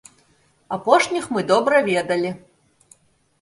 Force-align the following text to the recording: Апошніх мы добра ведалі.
Апошніх 0.77 1.27
мы 1.35 1.43
добра 1.51 1.83
ведалі. 1.91 2.33